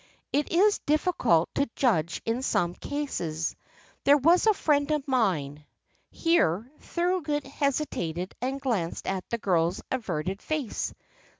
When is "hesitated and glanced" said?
7.45-9.05